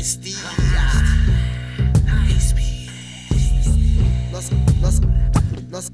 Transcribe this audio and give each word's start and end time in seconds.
Amnistía. 0.00 0.38
Nos, 4.32 4.50
nos, 4.80 5.00
nos, 5.68 5.90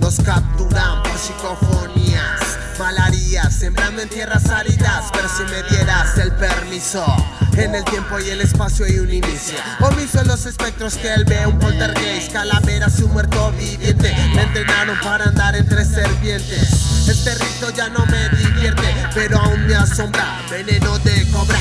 nos, 0.00 0.20
capturan 0.24 1.02
por 1.02 1.18
psicofonías, 1.18 2.58
malarías, 2.78 3.54
sembrando 3.54 4.00
en 4.00 4.08
tierras 4.08 4.48
áridas. 4.48 5.10
Pero 5.12 5.28
si 5.28 5.42
me 5.42 5.76
dieras 5.76 6.16
el 6.16 6.32
permiso. 6.36 7.04
En 7.58 7.74
el 7.74 7.84
tiempo 7.84 8.18
y 8.18 8.30
el 8.30 8.40
espacio 8.40 8.86
hay 8.86 8.98
un 8.98 9.12
inicio. 9.12 9.58
Omiso 9.80 10.24
los 10.24 10.46
espectros 10.46 10.96
que 10.96 11.12
él 11.12 11.24
ve, 11.24 11.46
un 11.46 11.58
poltergeist, 11.58 12.32
calaveras 12.32 12.98
y 13.00 13.02
un 13.02 13.12
muerto 13.12 13.52
viviente. 13.52 14.14
Me 14.34 14.42
entrenaron 14.42 14.98
para 15.02 15.24
andar 15.26 15.54
entre 15.54 15.84
serpientes. 15.84 17.08
Este 17.08 17.34
rito 17.34 17.70
ya 17.76 17.90
no 17.90 18.06
me 18.06 18.28
divierte, 18.30 18.94
pero 19.14 19.38
aún 19.38 19.66
me 19.66 19.74
asombra. 19.74 20.40
Veneno 20.50 20.98
de 21.00 21.30
cobra. 21.30 21.58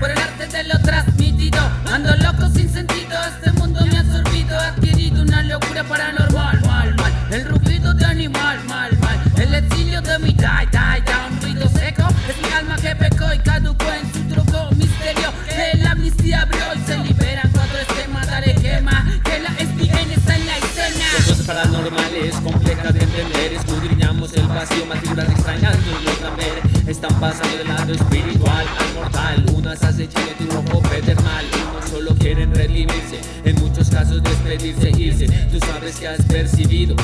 Por 0.00 0.10
el 0.10 0.18
arte 0.18 0.46
de 0.46 0.64
lo 0.64 0.78
transmitido. 0.80 1.60
Ando 1.90 2.14
loco 2.16 2.48
sin 2.54 2.68
sentido, 2.72 3.16
este 3.36 3.52
mundo 3.52 3.84
me 3.86 3.96
ha 3.96 4.00
absorbido. 4.00 4.58
Adquirido 4.58 5.22
una 5.22 5.42
locura 5.42 5.84
paranormal, 5.84 6.60
mal, 6.66 6.94
mal. 6.96 7.12
El 7.30 7.44
rugido 7.46 7.94
de 7.94 8.04
animal, 8.04 8.58
mal, 8.66 8.96
mal. 8.98 9.20
El 9.36 9.54
exilio 9.54 10.00
de 10.00 10.18
mi 10.18 10.32
die, 10.32 10.66
die, 10.70 11.02
da 11.04 11.28
un 11.30 11.40
ruido 11.40 11.68
seco. 11.68 12.02
Es 12.28 12.36
mi 12.42 12.52
alma 12.54 12.76
que 12.76 12.94
pecó 12.96 13.32
y 13.32 13.38
caducó 13.38 13.86
en 13.92 14.12
su 14.12 14.20
truco 14.34 14.70
misterio. 14.76 15.32
Que 15.48 15.78
la 15.78 15.92
amnistía 15.92 16.42
abrió 16.42 16.64
y 16.74 16.78
se 16.86 16.98
liberan 16.98 17.50
cuatro 17.52 17.78
esquemas. 17.78 18.26
Dale 18.26 18.54
quema, 18.54 19.06
que 19.24 19.40
la 19.40 19.50
SPN 19.50 20.10
está 20.12 20.36
en 20.36 20.46
la 20.46 20.58
escena. 20.58 21.04
Cosas 21.16 21.46
paranormales, 21.46 22.34
complejas 22.36 22.94
de 22.94 23.00
entender. 23.00 23.52
Escudriñamos 23.54 24.32
el 24.34 24.46
vacío, 24.48 24.86
más 24.86 24.98
figuras 25.00 25.28
extrañas 25.28 25.76
nos 25.78 26.04
logran 26.04 26.36
ver. 26.36 26.62
Están 26.88 27.14
pasando 27.18 27.56
del 27.56 27.68
lado 27.68 27.92
espiritual 27.92 28.66
al 28.78 28.94
mortal 28.94 29.53
Unas 29.74 29.90
acechan 29.90 30.22
en 30.28 30.46
tu 30.46 30.56
ojo 30.56 30.80
pedernal 30.82 31.44
Unos 31.72 31.90
solo 31.90 32.14
quieren 32.14 32.54
redimirse 32.54 33.20
En 33.44 33.56
muchos 33.56 33.90
casos 33.90 34.22
despedirse, 34.22 34.90
irse. 34.90 35.26
Tú 35.50 35.58
sabes 35.66 35.96
que 35.96 36.06
has 36.06 36.22
percibido 36.22 36.94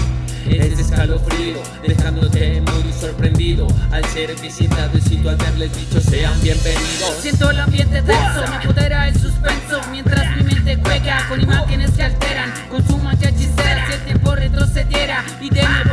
ese 0.46 0.82
escalofrío 0.82 1.58
Dejándote 1.86 2.60
muy 2.60 2.92
sorprendido. 2.92 3.66
Al 3.90 4.04
ser 4.04 4.34
visitado 4.40 4.96
y 4.96 5.00
sin 5.00 5.26
haberles 5.26 5.74
dicho 5.76 6.00
sean 6.00 6.40
bienvenidos. 6.42 7.16
Siento 7.20 7.50
el 7.50 7.60
ambiente 7.60 8.02
denso, 8.02 8.44
me 8.48 8.56
apodera 8.56 9.08
el 9.08 9.18
suspenso. 9.18 9.80
Mientras 9.90 10.36
mi 10.36 10.44
mente 10.44 10.78
juega 10.82 11.26
con 11.28 11.40
imágenes 11.40 11.90
que 11.92 12.02
alteran 12.02 12.52
Con 12.70 12.86
su 12.86 12.98
magia 12.98 13.30
hechicera 13.30 13.86
si 13.86 13.92
el 13.94 14.00
tiempo 14.00 14.34
retrocediera 14.34 15.24
Y 15.40 15.50
de 15.50 15.62
nuevo 15.62 15.89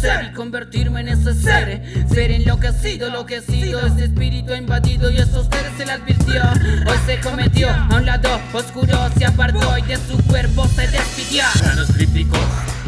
nacer 0.00 0.30
Y 0.30 0.34
convertirme 0.34 1.00
en 1.00 1.08
ese 1.08 1.34
ser 1.34 1.82
Ser 2.08 2.30
enloquecido, 2.30 3.10
lo 3.10 3.26
que 3.26 3.36
he 3.36 3.42
sido 3.42 3.86
Ese 3.86 4.04
espíritu 4.04 4.52
ha 4.52 4.56
invadido 4.56 5.10
y 5.10 5.18
a 5.18 5.22
esos 5.22 5.46
seres 5.46 5.72
se 5.76 5.86
le 5.86 5.92
advirtió 5.92 6.42
Hoy 6.86 6.98
se 7.06 7.20
cometió 7.20 7.70
a 7.70 7.96
un 7.96 8.06
lado 8.06 8.40
oscuro 8.52 9.10
Se 9.16 9.24
apartó 9.26 9.78
y 9.78 9.82
de 9.82 9.96
su 9.96 10.16
cuerpo 10.24 10.66
se 10.68 10.88
despidió 10.88 11.44
Planos 11.60 11.90
crípticos, 11.92 12.40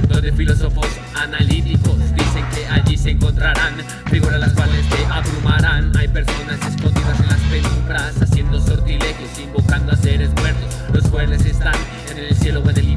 donde 0.08 0.32
filósofos 0.32 0.86
analíticos 1.14 1.98
dicen 2.14 2.44
que 2.54 2.66
allí 2.66 2.96
se 2.96 3.10
encontrarán 3.10 3.74
figuras 4.12 4.40
las 4.40 4.52
cuales 4.52 4.86
te 4.90 5.04
abrumarán. 5.06 5.96
Hay 5.96 6.06
personas 6.08 6.58
escondidas 6.66 7.18
en 7.18 7.26
las 7.28 7.40
penumbras, 7.50 8.20
haciendo 8.20 8.60
sortilegios, 8.60 9.38
invocando 9.42 9.92
a 9.92 9.96
seres 9.96 10.30
muertos. 10.34 10.68
Los 10.92 11.08
cuales 11.08 11.44
están 11.46 11.74
en 12.10 12.18
el 12.18 12.36
cielo 12.36 12.60
o 12.60 12.70
en 12.70 12.76
el 12.76 12.88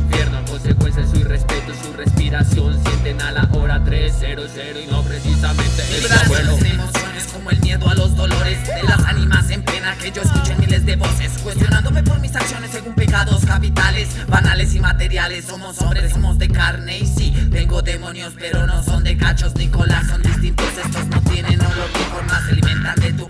300 4.35 4.83
y 4.83 4.87
no 4.87 5.01
precisamente. 5.03 5.83
Vibraciones 5.95 6.59
de 6.59 6.69
emociones 6.69 7.27
como 7.31 7.49
el 7.51 7.59
miedo 7.61 7.89
a 7.89 7.95
los 7.95 8.15
dolores 8.17 8.67
de 8.67 8.83
las 8.83 8.99
ánimas 9.05 9.49
en 9.49 9.63
pena 9.63 9.95
que 9.95 10.11
yo 10.11 10.21
escuché 10.21 10.55
miles 10.55 10.85
de 10.85 10.97
voces 10.97 11.31
cuestionándome 11.41 12.03
por 12.03 12.19
mis 12.19 12.35
acciones 12.35 12.71
según 12.71 12.93
pecados 12.95 13.45
capitales 13.45 14.09
banales 14.27 14.75
y 14.75 14.79
materiales 14.79 15.45
somos 15.45 15.79
hombres 15.81 16.11
somos 16.11 16.37
de 16.37 16.49
carne 16.49 16.99
y 16.99 17.05
sí 17.05 17.33
tengo 17.51 17.81
demonios 17.81 18.33
pero 18.37 18.67
no 18.67 18.83
son 18.83 19.03
de 19.03 19.15
cachos 19.17 19.55
Nicolás 19.55 20.07
son 20.07 20.21
distintos 20.21 20.67
estos 20.83 21.07
no 21.07 21.21
tienen 21.21 21.59
olor 21.61 21.89
ni 21.93 22.03
forma 22.05 22.45
se 22.45 22.51
alimentan 22.51 22.95
de 22.95 23.13
tu 23.13 23.27